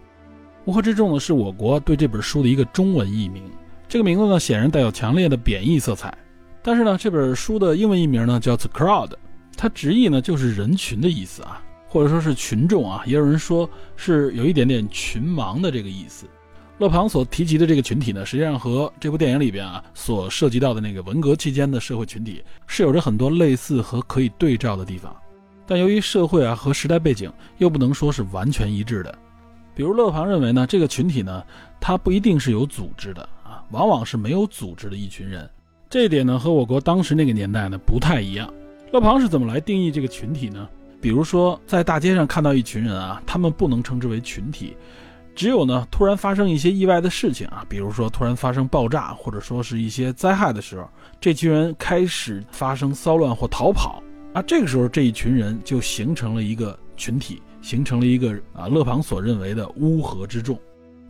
[0.66, 3.44] 乌合之众》呢，是我国对这本书的一个中文译名。
[3.88, 6.14] 这个名字呢，显然带有强烈的贬义色彩。
[6.62, 9.08] 但是呢，这本书的英文译名呢叫《The Crowd》，
[9.56, 13.02] 它直译呢就是人群的意思啊，或者说是群众啊。
[13.06, 16.26] 也有人说是有一点点群盲的这个意思。
[16.78, 25.16] 勒庞所提及的这个群体呢，实际上和这部电影里边啊所涉及到的那个文革期间的社会群体是有着很多类似和可以对照的地方。
[25.66, 29.18] 但由于社会啊和时代背景又不能说是完全一致的，
[29.74, 31.42] 比如勒庞认为呢，这个群体呢，
[31.80, 35.48] 它不一定是有组织的啊，往往是没有组织的一群人。
[35.88, 38.52] 这一点呢，和我国当时那个年代呢不太一样。
[38.92, 40.68] 勒庞是怎么来定义这个群体呢？
[41.00, 44.76] 比如说在大街上看到一群人啊，他们不能称之为群体，
[45.34, 50.88] 只有呢突然发生一些意外的事情啊，比如说突然发生爆炸或者说是一些灾害的时候，
[51.20, 54.02] 这群人开始发生骚乱或逃跑。
[54.32, 60.58] 啊这个时候，这一群人就形成了一个群体，形成了一个啊，勒庞所认为的乌合之众。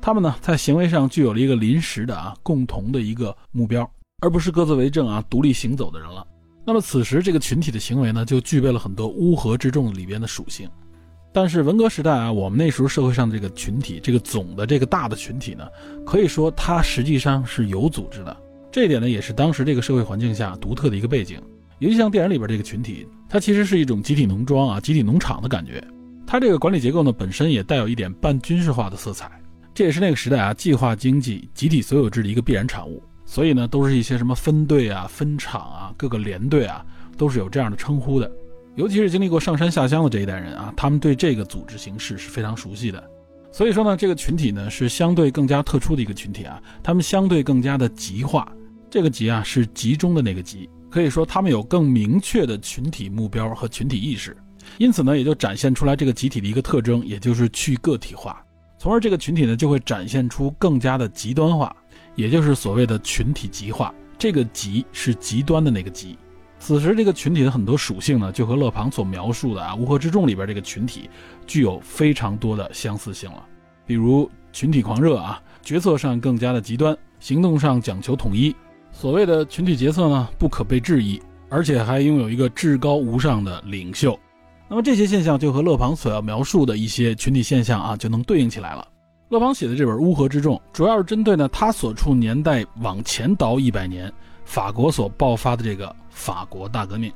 [0.01, 3.89] 他们呢，在行为上具有了一个临时的啊，共同的一个目标，
[4.21, 6.27] 而不是各自为政啊，独立行走的人了。
[6.67, 10.69] 那么此时，这个群体的行为呢，就具备了很多乌合之众里边的属性。
[11.33, 15.65] 但是文革时代啊，我们那时候社会上的这个群体，这个总的这个大的群体呢，
[16.05, 18.37] 可以说它实际上是有组织的。
[18.73, 21.41] 这一点呢，也是当时这个社会环境下独特的一个背景。
[21.79, 25.81] 尤其像电影里边这个群体，它其实是一种集体农庄啊、集体农场的感觉。
[26.27, 29.31] 它这个管理结构呢，本身也带有一点半军事化的色彩。
[29.73, 33.01] 这也是那个时代啊，计划经济、集体所有制的一个必然产物。
[33.27, 36.83] 所以呢，都是一些什么分队啊、分厂啊、各个连队啊，
[37.19, 38.31] 都是有这样的称呼的。
[38.77, 43.03] 尤其是经历过上山下乡的这一代人啊，他们对这个组织形式是非常熟悉的。
[43.51, 48.51] 所以说呢，这个群体呢是相对更加特殊的一个群体啊，他们相对更加的集化。
[48.89, 54.37] 这个集啊是集中的那个集，可以说他们有更明确的群体目标和群体意识，
[54.79, 58.45] 因此呢，也就展现出来这个集体的一个特征，也就是去个体化，
[58.79, 61.75] 从而这个群体呢就会展现出更加的极端化，
[62.17, 63.95] 也就是所谓的群体极化。
[64.19, 66.19] 这个极是极端的那个极。
[66.59, 71.09] 此时，这个群体的很多属性呢，就和勒庞所描述的啊《乌合之众》里边这个群体
[71.47, 73.45] 具有非常多的相似性了。
[73.85, 78.57] 比如群体狂热啊，决策上更加的极端，行动上讲求统一。
[78.91, 84.19] 所谓的群体决策呢，不可被质疑，而且还拥有一个至高无上的领袖。
[84.67, 88.89] 那么这些现象就和勒庞所要描述的一些群体现象啊，就能对应起来了。
[89.29, 94.13] 勒庞写的这本《乌合之众》，主要是针对呢他所处年代往前倒一百年。
[94.45, 97.13] 法国所爆发的这个法国大革命，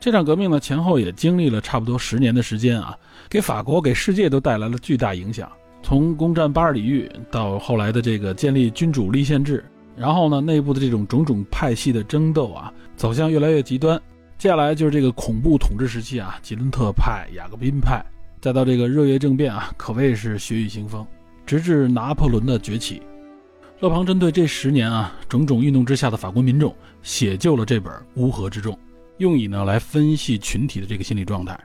[0.00, 2.96] 这场革命呢前后也经历了差不多十年的时间啊，
[3.28, 5.52] 给法国给世界都带来了巨大影响。
[5.82, 9.62] 从攻占巴尔里域到后来的这个建立君主立宪制，
[9.94, 14.00] 然后呢内部的这种种种派系的争斗啊，走向越来越极端。
[14.38, 18.02] 接下来就是这个恐怖统治时期啊，吉伦特派、雅各宾派，
[18.40, 21.06] 再到这个热月政变啊，可谓是血雨腥风，
[21.46, 23.00] 直至拿破仑的崛起。
[23.80, 28.74] 勒庞针对这十年啊种种运动之下的法国民众，写就了这本《乌合之众》，
[29.18, 31.58] 用以呢来分析群体的这个心理状态。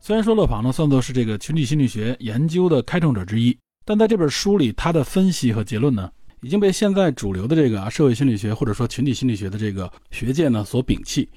[0.00, 6.10] 虽然说勒庞呢算作是这个群体心理学研究的开创者之一，但在这本书里，他的分析和结论呢
[6.40, 11.28] 已经被现在主流的这个啊社会心理学或者说群体心理学的这个学界呢所摒弃，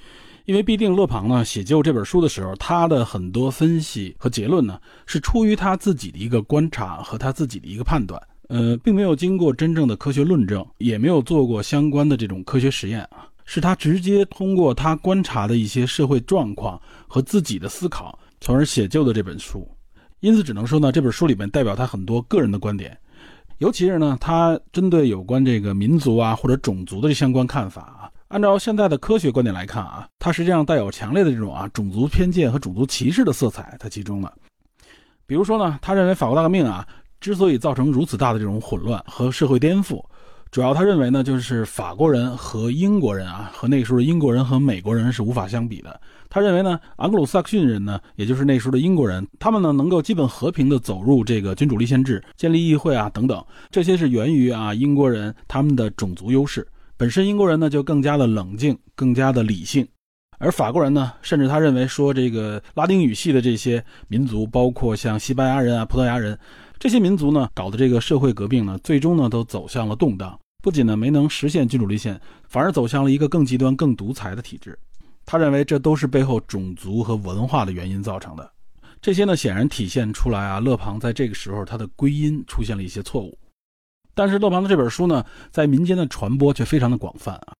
[0.45, 8.21] 因为必定勒庞呢写就这本书的时候，他的很多分析和结论呢是出于他自己的一个观察和他自己的一个判断。
[8.47, 19.67] 呃，并没有经过真正的科学论证，也没有做过相关的这种科学实验啊，是他直接通过他观察的一些社会状况和自己的思考，从而写就的这本书。
[20.19, 22.95] 因此，只能说呢，这本书里面代表他很多个人的观点，
[23.57, 34.33] 尤其是呢，他针对有关这个民族啊或者种族的相关看法啊，按照现在的科学观点来看啊，它实际上带有强烈的这种啊种族偏见和种族歧视的色彩在其中了。
[35.25, 36.87] 比如说呢，他认为法国大革命啊。
[37.21, 40.03] 之所以造成如此大的这种混乱和社会颠覆，
[40.51, 45.99] 主要他认为呢，就是法国人和英国人啊，和那时候的英国人和美国人是无法相比的。
[46.29, 56.67] 他认为呢，盎格鲁撒克逊人呢，也就是那时候的英国人，他们呢能够基本和平的走入这个君主立宪制，建立议会啊等等，这些是源于啊英国人他们的种族优势。
[56.97, 59.85] 本身英国人呢就更加的冷静，更加的理性，
[60.39, 66.39] 而法国人呢，甚至他认为说这个拉丁语系的这些民族，包括像西班牙人啊、葡萄牙人。
[66.79, 70.39] 这些民族呢，搞的这个社会革命呢，最终呢都走向了动荡。
[70.63, 74.77] 不仅呢没能实现君主立宪，反而走向了一个更极端、更独裁的体制。
[75.25, 78.51] 他认为这都是背后种族和文化的原因造成的。
[79.01, 83.37] 这些呢显然体现出来啊，勒庞在这个时候他的归因出现了一些错误。
[84.15, 87.53] 但是勒庞的这本书呢，在民间的传播却非常的广泛啊，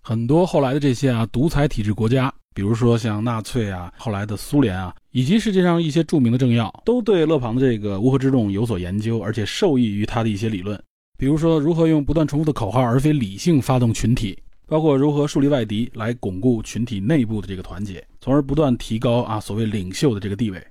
[0.00, 2.32] 很多后来的这些啊独裁体制国家。
[2.54, 10.78] 比如说像纳粹啊，后来的苏联啊，以及世界上一些著名的政要，都对勒庞的这个乌合之众有所研究，而且受益于他的一些理论。
[11.16, 20.62] 比如说如何用不断重复的口号而非理性发动群体，包括如何树立外敌来巩固群体内部的这个团结，从而不断提高啊所谓领袖的这个地位。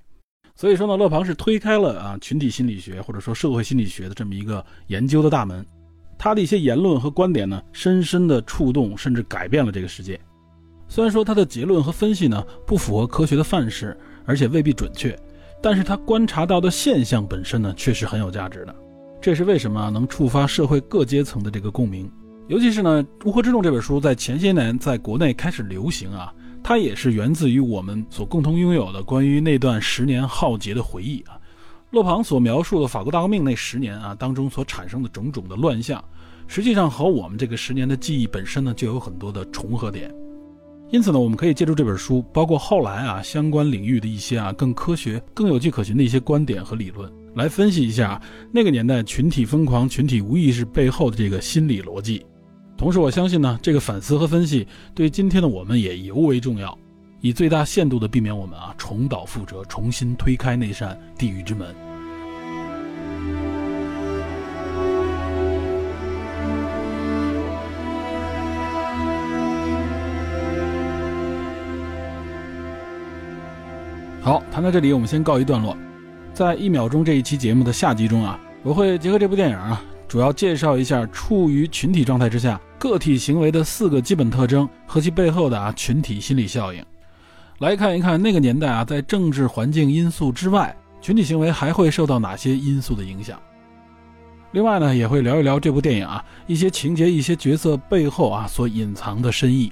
[0.62, 5.66] 所以说呢，勒庞是推开了啊群体心理学或者说社会心理学的这么一个研究的大门。
[6.20, 10.22] 他的一些言论和观点呢，深深的触动甚至改变了这个世界。
[10.88, 15.18] 虽然说他的结论和分析呢不符合科学的范式，而且未必准确，
[15.64, 18.76] 但是他观察到的现象本身呢确实很有价值的。
[19.20, 22.08] 这是为什么能触发社会各阶层的这个共鸣？
[22.48, 26.32] 尤其是呢，《乌合之众》这本书在前些年在国内开始流行啊，
[26.64, 31.38] 它也是源自于我们所共同拥有的关于那段十年浩劫的回忆啊。
[31.92, 36.02] 勒庞所描述的法国大革命那十年啊当中所产生的种种的乱象，
[36.48, 40.14] 实际上和我们这个十年的记忆本身呢就有很多的重合点。
[40.90, 52.26] 因此呢，我们可以借助这本书，包括后来啊相关领域的一些啊更科学、更有迹可循的一些观点和理论，来分析一下那个年代群体疯狂、群体无意识背后的这个心理逻辑。
[52.82, 56.76] 同时，我相信呢，这个反思和分析对今天的我们也尤为重要，
[57.20, 61.68] 以最大限度的避免我们啊重蹈覆辙，重新推开那扇地狱之门。
[74.24, 75.78] 好，谈到这里，我们先告一段落。
[76.34, 79.80] 在一秒钟这一期节目的下集中啊，我会结合这部电影啊，
[80.12, 86.84] 主要介绍一下处于群体状态之下个体行为的四个基本特征和其背后的啊群体心理效应。
[87.60, 93.40] 来看一看那个年代啊，在政治环境因素之外，群体行为还会受到哪些因素的影响？
[94.52, 99.72] 另外呢，也会聊一聊这部电影啊一些情节、一些角色背后啊所隐藏的深意，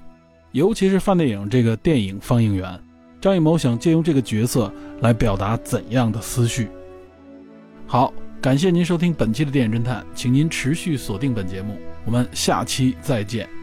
[0.53, 2.81] 尤其是范电影这个电影放映员
[3.19, 6.69] 张艺谋想借用这个角色来表达怎样的思绪。
[7.85, 8.13] 好。
[8.41, 13.59] 感谢您收听本期的电影侦探，请您持续锁定本节目，我们下期再见。